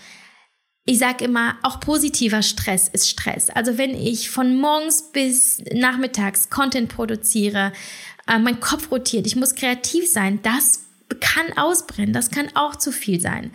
[0.90, 3.48] ich sage immer, auch positiver Stress ist Stress.
[3.48, 7.72] Also wenn ich von morgens bis nachmittags Content produziere,
[8.26, 10.80] äh, mein Kopf rotiert, ich muss kreativ sein, das
[11.20, 13.52] kann ausbrennen, das kann auch zu viel sein.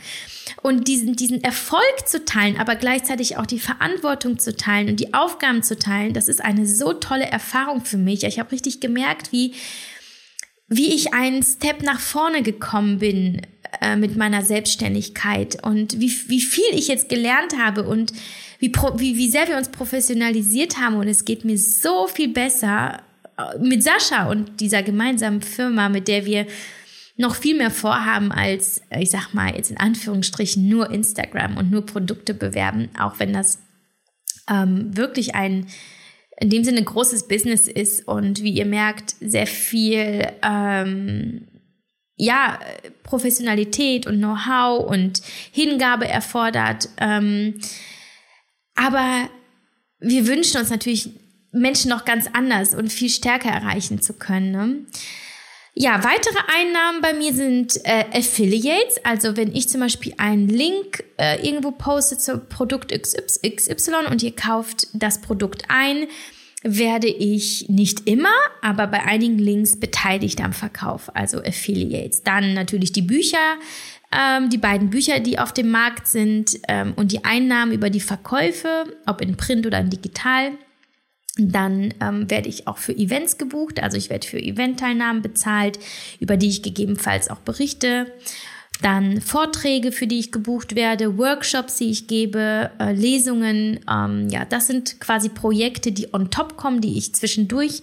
[0.62, 5.14] Und diesen, diesen Erfolg zu teilen, aber gleichzeitig auch die Verantwortung zu teilen und die
[5.14, 8.24] Aufgaben zu teilen, das ist eine so tolle Erfahrung für mich.
[8.24, 9.54] Ich habe richtig gemerkt, wie,
[10.68, 13.42] wie ich einen Step nach vorne gekommen bin
[13.82, 18.14] äh, mit meiner Selbstständigkeit und wie, wie viel ich jetzt gelernt habe und
[18.60, 20.96] wie, wie, wie sehr wir uns professionalisiert haben.
[20.96, 23.02] Und es geht mir so viel besser
[23.38, 26.48] äh, mit Sascha und dieser gemeinsamen Firma, mit der wir
[27.18, 31.86] noch viel mehr vorhaben als, ich sag mal, jetzt in Anführungsstrichen nur Instagram und nur
[31.86, 33.60] Produkte bewerben, auch wenn das
[34.50, 35.68] ähm, wirklich ein
[36.38, 41.48] in dem Sinne großes Business ist und wie ihr merkt, sehr viel ähm,
[42.18, 42.60] ja,
[43.04, 45.22] Professionalität und Know-how und
[45.52, 46.90] Hingabe erfordert.
[46.98, 47.60] Ähm,
[48.76, 49.30] aber
[50.00, 51.10] wir wünschen uns natürlich,
[51.52, 54.52] Menschen noch ganz anders und viel stärker erreichen zu können.
[54.52, 54.86] Ne?
[55.78, 59.04] Ja, weitere Einnahmen bei mir sind äh, Affiliates.
[59.04, 64.34] Also wenn ich zum Beispiel einen Link äh, irgendwo poste zu Produkt XY und ihr
[64.34, 66.08] kauft das Produkt ein,
[66.64, 72.24] werde ich nicht immer, aber bei einigen Links beteiligt am Verkauf, also Affiliates.
[72.24, 73.58] Dann natürlich die Bücher,
[74.12, 78.00] ähm, die beiden Bücher, die auf dem Markt sind ähm, und die Einnahmen über die
[78.00, 80.54] Verkäufe, ob in Print oder in digital.
[81.38, 85.80] Dann ähm, werde ich auch für Events gebucht, also ich werde für Eventteilnahmen bezahlt,
[86.20, 88.08] über die ich gegebenenfalls auch berichte.
[88.82, 93.80] Dann Vorträge, für die ich gebucht werde, Workshops, die ich gebe, äh, Lesungen.
[93.90, 97.82] Ähm, ja, das sind quasi Projekte, die on top kommen, die ich zwischendurch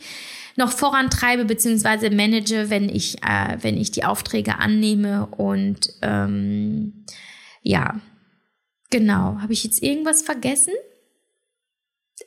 [0.57, 2.11] noch vorantreibe bzw.
[2.11, 5.27] manage, wenn ich, äh, wenn ich die Aufträge annehme.
[5.27, 7.05] Und ähm,
[7.62, 8.01] ja,
[8.91, 9.38] genau.
[9.41, 10.75] Habe ich jetzt irgendwas vergessen?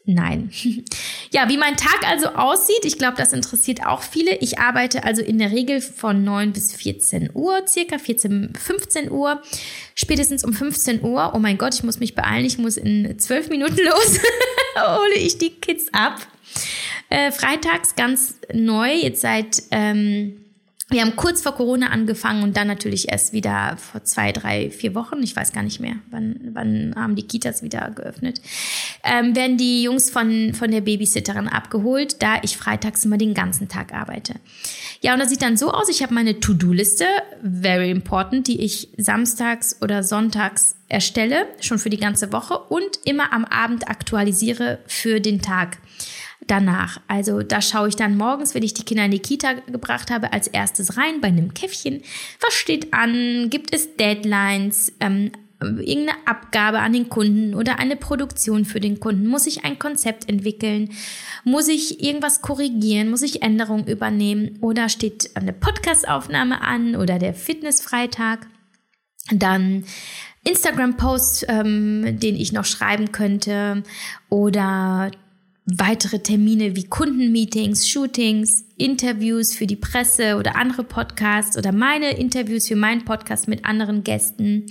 [0.05, 0.51] Nein.
[1.31, 4.37] Ja, wie mein Tag also aussieht, ich glaube, das interessiert auch viele.
[4.37, 9.41] Ich arbeite also in der Regel von 9 bis 14 Uhr, circa 14, 15 Uhr,
[9.95, 11.33] spätestens um 15 Uhr.
[11.35, 14.19] Oh mein Gott, ich muss mich beeilen, ich muss in 12 Minuten los,
[14.77, 16.25] hole ich die Kids ab.
[17.09, 19.63] Äh, freitags ganz neu, jetzt seit...
[19.71, 20.44] Ähm,
[20.89, 24.93] wir haben kurz vor Corona angefangen und dann natürlich erst wieder vor zwei, drei, vier
[24.93, 28.39] Wochen, ich weiß gar nicht mehr, wann, wann haben die Kitas wieder geöffnet,
[29.03, 33.67] ähm, werden die Jungs von, von der Babysitterin abgeholt, da ich freitags immer den ganzen
[33.67, 34.35] Tag arbeite.
[35.01, 37.05] Ja, und das sieht dann so aus, ich habe meine To-Do-Liste,
[37.41, 43.33] very important, die ich samstags oder sonntags erstelle, schon für die ganze Woche und immer
[43.33, 45.79] am Abend aktualisiere für den Tag
[46.47, 46.99] danach.
[47.07, 50.33] Also da schaue ich dann morgens, wenn ich die Kinder in die Kita gebracht habe,
[50.33, 52.01] als erstes rein bei einem Käffchen.
[52.41, 53.49] Was steht an?
[53.49, 54.93] Gibt es Deadlines?
[54.99, 55.31] Ähm,
[55.61, 59.27] irgendeine Abgabe an den Kunden oder eine Produktion für den Kunden?
[59.27, 60.89] Muss ich ein Konzept entwickeln?
[61.43, 63.09] Muss ich irgendwas korrigieren?
[63.09, 64.57] Muss ich Änderungen übernehmen?
[64.61, 68.47] Oder steht eine Podcastaufnahme an oder der Fitnessfreitag?
[69.31, 69.85] Dann
[70.43, 73.83] Instagram-Post, ähm, den ich noch schreiben könnte
[74.29, 75.09] oder
[75.65, 82.67] weitere Termine wie Kundenmeetings, Shootings, Interviews für die Presse oder andere Podcasts oder meine Interviews
[82.67, 84.67] für meinen Podcast mit anderen Gästen.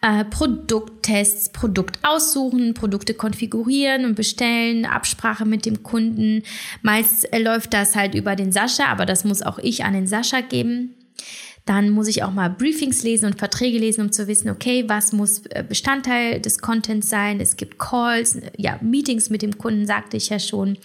[0.00, 6.42] Äh, Produkttests, Produkt aussuchen, Produkte konfigurieren und bestellen, Absprache mit dem Kunden.
[6.82, 10.06] Meist äh, läuft das halt über den Sascha, aber das muss auch ich an den
[10.08, 10.94] Sascha geben.
[11.64, 15.12] Dann muss ich auch mal Briefings lesen und Verträge lesen, um zu wissen, okay, was
[15.12, 17.40] muss äh, Bestandteil des Contents sein.
[17.40, 20.76] Es gibt Calls, ja, Meetings mit dem Kunden, sagte ich ja schon.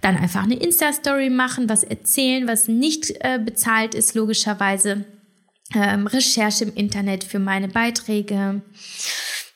[0.00, 5.04] Dann einfach eine Insta-Story machen, was erzählen, was nicht äh, bezahlt ist, logischerweise.
[5.74, 8.62] Ähm, Recherche im Internet für meine Beiträge.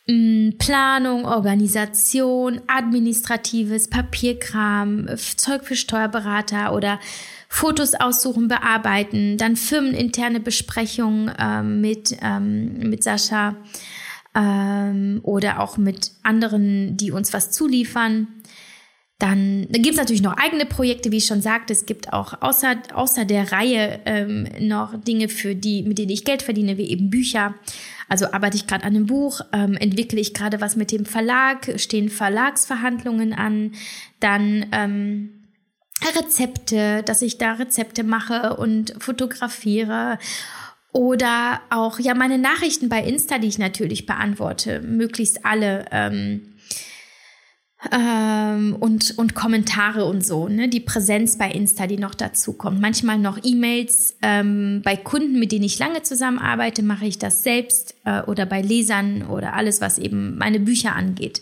[0.06, 6.98] Mm, Planung, Organisation, administratives, Papierkram, Zeug für Steuerberater oder
[7.52, 13.56] Fotos aussuchen, bearbeiten, dann firmeninterne Besprechungen ähm, mit, ähm, mit Sascha
[14.36, 18.28] ähm, oder auch mit anderen, die uns was zuliefern.
[19.18, 21.72] Dann, dann gibt es natürlich noch eigene Projekte, wie ich schon sagte.
[21.72, 26.24] Es gibt auch außer, außer der Reihe ähm, noch Dinge, für die, mit denen ich
[26.24, 27.56] Geld verdiene, wie eben Bücher.
[28.08, 31.68] Also arbeite ich gerade an einem Buch, ähm, entwickle ich gerade was mit dem Verlag,
[31.76, 33.72] stehen Verlagsverhandlungen an,
[34.20, 35.39] dann ähm,
[36.08, 40.18] Rezepte, dass ich da Rezepte mache und fotografiere.
[40.92, 45.86] Oder auch ja meine Nachrichten bei Insta, die ich natürlich beantworte, möglichst alle.
[45.92, 46.50] Ähm,
[47.92, 50.68] ähm, und, und Kommentare und so, ne?
[50.68, 52.80] die Präsenz bei Insta, die noch dazu kommt.
[52.80, 54.16] Manchmal noch E-Mails.
[54.20, 58.60] Ähm, bei Kunden, mit denen ich lange zusammenarbeite, mache ich das selbst äh, oder bei
[58.60, 61.40] Lesern oder alles, was eben meine Bücher angeht.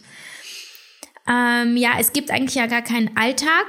[1.28, 3.66] Ähm, ja, es gibt eigentlich ja gar keinen Alltag,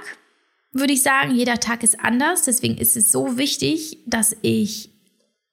[0.72, 1.36] würde ich sagen.
[1.36, 2.44] Jeder Tag ist anders.
[2.44, 4.92] Deswegen ist es so wichtig, dass ich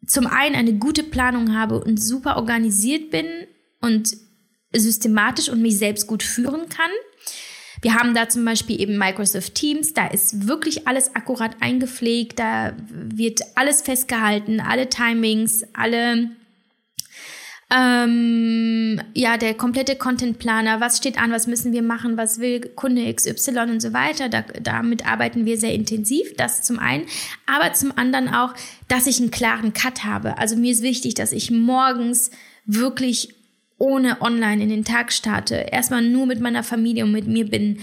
[0.07, 3.27] zum einen eine gute Planung habe und super organisiert bin
[3.81, 4.17] und
[4.73, 6.91] systematisch und mich selbst gut führen kann.
[7.83, 12.75] Wir haben da zum Beispiel eben Microsoft Teams, da ist wirklich alles akkurat eingepflegt, da
[12.89, 16.31] wird alles festgehalten, alle Timings, alle
[17.69, 23.13] ähm, ja, der komplette Contentplaner, was steht an, was müssen wir machen, was will Kunde
[23.13, 24.29] XY und so weiter.
[24.29, 27.07] Da, damit arbeiten wir sehr intensiv, das zum einen.
[27.47, 28.55] Aber zum anderen auch,
[28.87, 30.39] dass ich einen klaren Cut habe.
[30.39, 32.31] Also mir ist wichtig, dass ich morgens
[32.67, 33.35] wirklich
[33.79, 37.81] ohne online in den Tag starte, erstmal nur mit meiner Familie und mit mir bin,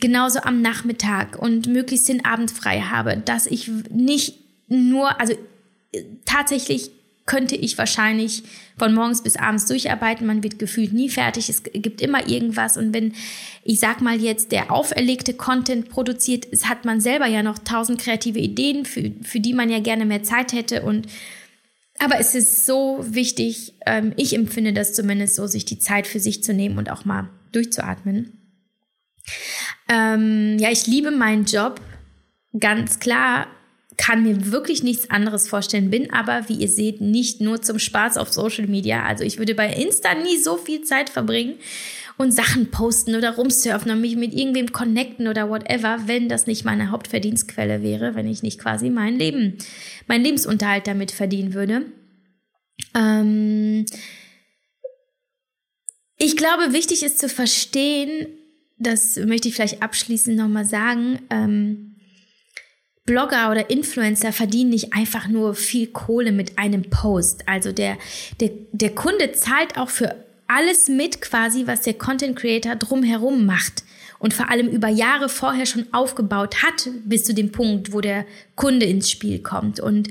[0.00, 5.34] genauso am Nachmittag und möglichst den Abend frei habe, dass ich nicht nur, also
[6.24, 6.90] tatsächlich
[7.26, 8.42] könnte ich wahrscheinlich
[8.76, 10.26] von morgens bis abends durcharbeiten.
[10.26, 11.48] Man wird gefühlt nie fertig.
[11.48, 12.76] Es gibt immer irgendwas.
[12.76, 13.14] Und wenn,
[13.62, 18.00] ich sag mal jetzt, der auferlegte Content produziert ist, hat man selber ja noch tausend
[18.00, 20.82] kreative Ideen, für, für die man ja gerne mehr Zeit hätte.
[20.82, 21.06] Und
[21.98, 26.20] aber es ist so wichtig, ähm, ich empfinde das zumindest so, sich die Zeit für
[26.20, 28.38] sich zu nehmen und auch mal durchzuatmen.
[29.88, 31.80] Ähm, ja, ich liebe meinen Job,
[32.58, 33.46] ganz klar,
[33.96, 38.16] kann mir wirklich nichts anderes vorstellen, bin aber, wie ihr seht, nicht nur zum Spaß
[38.16, 39.04] auf Social Media.
[39.04, 41.54] Also ich würde bei Insta nie so viel Zeit verbringen
[42.16, 46.64] und Sachen posten oder rumsurfen und mich mit irgendwem connecten oder whatever, wenn das nicht
[46.64, 49.58] meine Hauptverdienstquelle wäre, wenn ich nicht quasi mein Leben,
[50.06, 51.86] mein Lebensunterhalt damit verdienen würde.
[52.94, 53.84] Ähm
[56.16, 58.28] ich glaube, wichtig ist zu verstehen,
[58.78, 61.93] das möchte ich vielleicht abschließend nochmal sagen, ähm
[63.06, 67.46] Blogger oder Influencer verdienen nicht einfach nur viel Kohle mit einem Post.
[67.46, 67.98] Also der,
[68.40, 73.84] der, der Kunde zahlt auch für alles mit quasi, was der Content Creator drumherum macht
[74.18, 78.24] und vor allem über Jahre vorher schon aufgebaut hat, bis zu dem Punkt, wo der
[78.54, 79.80] Kunde ins Spiel kommt.
[79.80, 80.08] Und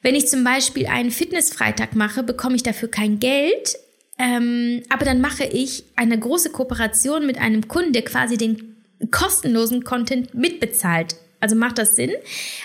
[0.00, 3.76] wenn ich zum Beispiel einen Fitnessfreitag mache, bekomme ich dafür kein Geld,
[4.18, 8.76] ähm, aber dann mache ich eine große Kooperation mit einem Kunden, der quasi den
[9.10, 11.16] kostenlosen Content mitbezahlt.
[11.44, 12.10] Also macht das Sinn?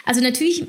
[0.05, 0.65] Also natürlich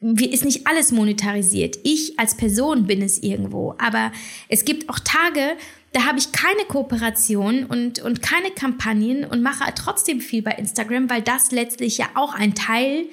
[0.00, 1.78] ist nicht alles monetarisiert.
[1.84, 3.76] Ich als Person bin es irgendwo.
[3.78, 4.10] Aber
[4.48, 5.56] es gibt auch Tage,
[5.92, 11.08] da habe ich keine Kooperation und, und keine Kampagnen und mache trotzdem viel bei Instagram,
[11.08, 13.06] weil das letztlich ja auch ein Teil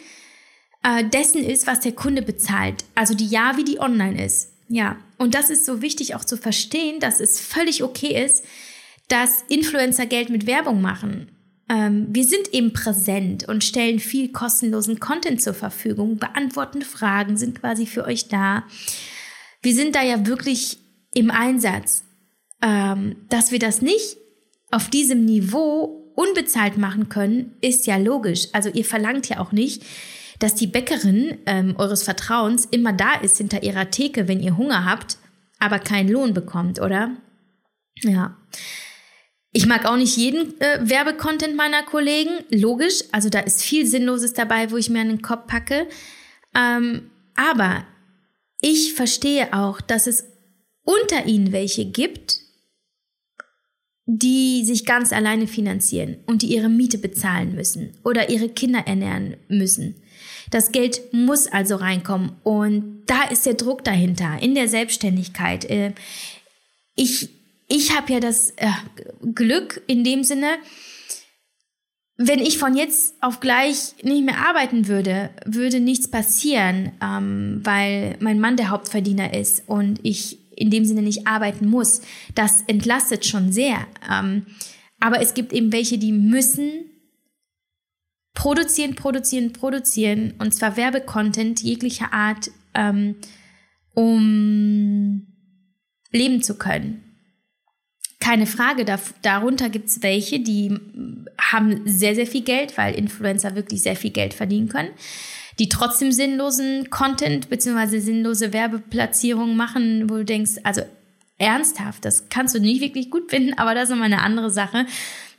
[0.83, 2.85] äh, dessen ist, was der Kunde bezahlt.
[2.95, 4.51] Also die Ja, wie die online ist.
[4.67, 4.97] Ja.
[5.19, 8.43] Und das ist so wichtig auch zu verstehen, dass es völlig okay ist,
[9.09, 11.29] dass Influencer Geld mit Werbung machen
[11.71, 17.61] ähm, wir sind eben präsent und stellen viel kostenlosen Content zur Verfügung, beantworten Fragen, sind
[17.61, 18.65] quasi für euch da.
[19.61, 20.79] Wir sind da ja wirklich
[21.13, 22.03] im Einsatz.
[22.61, 24.17] Ähm, dass wir das nicht
[24.69, 28.49] auf diesem Niveau unbezahlt machen können, ist ja logisch.
[28.51, 29.83] Also ihr verlangt ja auch nicht,
[30.39, 34.85] dass die Bäckerin ähm, eures Vertrauens immer da ist hinter ihrer Theke, wenn ihr Hunger
[34.85, 35.17] habt,
[35.57, 37.11] aber keinen Lohn bekommt, oder?
[38.01, 38.37] Ja.
[39.53, 43.03] Ich mag auch nicht jeden äh, Werbecontent meiner Kollegen, logisch.
[43.11, 45.87] Also da ist viel Sinnloses dabei, wo ich mir an den Kopf packe.
[46.55, 47.85] Ähm, aber
[48.61, 50.25] ich verstehe auch, dass es
[50.83, 52.39] unter ihnen welche gibt,
[54.05, 59.37] die sich ganz alleine finanzieren und die ihre Miete bezahlen müssen oder ihre Kinder ernähren
[59.47, 59.95] müssen.
[60.49, 65.65] Das Geld muss also reinkommen und da ist der Druck dahinter in der Selbstständigkeit.
[65.65, 65.93] Äh,
[66.95, 67.29] ich
[67.71, 68.67] ich habe ja das äh,
[69.33, 70.57] Glück in dem Sinne,
[72.17, 78.17] wenn ich von jetzt auf gleich nicht mehr arbeiten würde, würde nichts passieren, ähm, weil
[78.19, 82.01] mein Mann der Hauptverdiener ist und ich in dem Sinne nicht arbeiten muss.
[82.35, 83.87] Das entlastet schon sehr.
[84.11, 84.45] Ähm,
[84.99, 86.89] aber es gibt eben welche, die müssen
[88.33, 93.15] produzieren, produzieren, produzieren und zwar Werbecontent jeglicher Art, ähm,
[93.93, 95.25] um
[96.11, 97.10] leben zu können.
[98.21, 100.79] Keine Frage, da, darunter gibt es welche, die
[101.39, 104.91] haben sehr, sehr viel Geld, weil Influencer wirklich sehr viel Geld verdienen können,
[105.57, 107.99] die trotzdem sinnlosen Content bzw.
[107.99, 110.83] sinnlose Werbeplatzierungen machen, wo du denkst, also
[111.39, 114.85] ernsthaft, das kannst du nicht wirklich gut finden, aber das ist nochmal eine andere Sache.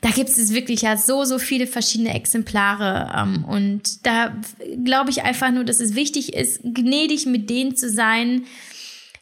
[0.01, 3.12] Da gibt es wirklich ja so, so viele verschiedene Exemplare.
[3.16, 4.37] Ähm, und da
[4.85, 8.43] glaube ich einfach nur, dass es wichtig ist, gnädig mit denen zu sein,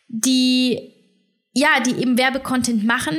[0.08, 0.94] die
[1.52, 3.16] ja, die eben Werbecontent machen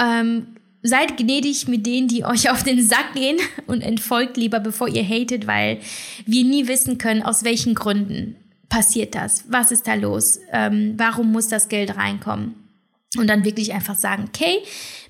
[0.00, 0.46] ähm,
[0.82, 5.04] seid gnädig mit denen, die euch auf den Sack gehen und entfolgt lieber, bevor ihr
[5.04, 5.80] hatet, weil
[6.26, 8.36] wir nie wissen können, aus welchen Gründen
[8.68, 12.54] passiert das, was ist da los, ähm, warum muss das Geld reinkommen.
[13.18, 14.58] Und dann wirklich einfach sagen, okay,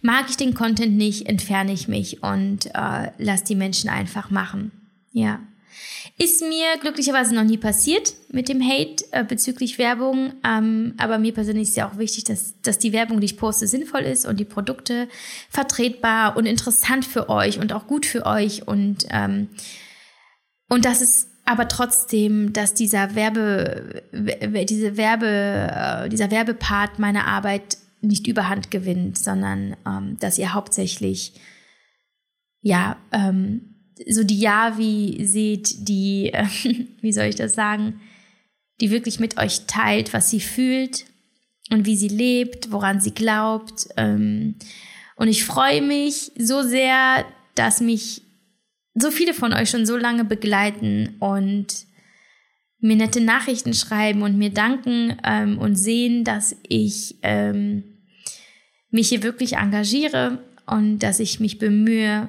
[0.01, 4.73] mag ich den Content nicht, entferne ich mich und äh, lass die Menschen einfach machen.
[5.13, 5.41] Ja.
[6.19, 10.35] Ist mir glücklicherweise noch nie passiert mit dem Hate äh, bezüglich Werbung.
[10.45, 13.67] Ähm, aber mir persönlich ist ja auch wichtig, dass, dass die Werbung, die ich poste,
[13.67, 15.09] sinnvoll ist und die Produkte
[15.49, 18.67] vertretbar und interessant für euch und auch gut für euch.
[18.67, 19.49] Und, ähm,
[20.69, 27.79] und das ist aber trotzdem, dass dieser Werbe, diese Werbe, äh, dieser Werbepart meiner Arbeit
[28.01, 31.35] nicht überhand gewinnt, sondern ähm, dass ihr hauptsächlich
[32.63, 36.33] ja ähm, so die Yavi seht, die,
[37.01, 38.01] wie soll ich das sagen,
[38.81, 41.05] die wirklich mit euch teilt, was sie fühlt
[41.71, 43.89] und wie sie lebt, woran sie glaubt.
[43.97, 44.57] Ähm,
[45.17, 47.25] und ich freue mich so sehr,
[47.55, 48.23] dass mich
[48.95, 51.67] so viele von euch schon so lange begleiten und
[52.81, 57.85] mir nette Nachrichten schreiben und mir danken ähm, und sehen, dass ich ähm,
[58.91, 62.29] mich hier wirklich engagiere und dass ich mich bemühe,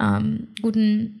[0.00, 1.20] ähm, guten,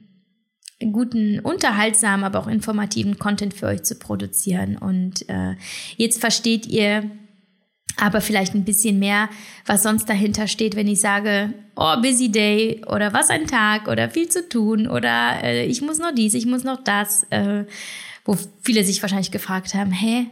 [0.80, 4.76] guten, unterhaltsamen, aber auch informativen Content für euch zu produzieren.
[4.76, 5.56] Und äh,
[5.96, 7.10] jetzt versteht ihr
[7.96, 9.28] aber vielleicht ein bisschen mehr,
[9.66, 14.10] was sonst dahinter steht, wenn ich sage, oh, busy day oder was ein Tag oder
[14.10, 17.64] viel zu tun oder äh, ich muss noch dies, ich muss noch das, äh,
[18.24, 20.26] wo viele sich wahrscheinlich gefragt haben, hä,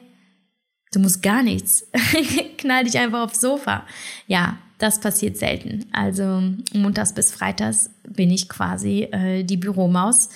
[0.92, 1.88] du musst gar nichts,
[2.58, 3.86] knall dich einfach aufs Sofa.
[4.26, 5.86] Ja, das passiert selten.
[5.92, 10.28] Also montags bis freitags bin ich quasi äh, die Büromaus,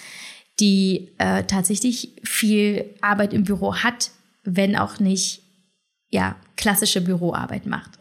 [0.61, 4.12] die äh, tatsächlich viel Arbeit im Büro hat,
[4.44, 5.42] wenn auch nicht
[6.11, 7.90] ja klassische Büroarbeit macht.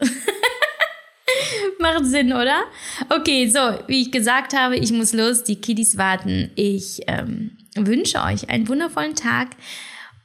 [1.80, 2.62] Macht Sinn, oder?
[3.08, 6.52] Okay, so, wie ich gesagt habe, ich muss los, die Kiddies warten.
[6.54, 9.56] Ich ähm, wünsche euch einen wundervollen Tag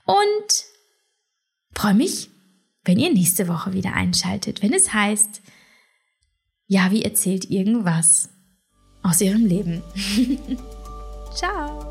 [0.06, 0.66] und
[1.74, 2.30] freue mich,
[2.86, 5.42] wenn ihr nächste Woche wieder einschaltet, wenn es heißt,
[6.72, 8.30] Javi erzählt irgendwas
[9.04, 9.84] aus ihrem Leben.
[11.36, 11.91] Ciao.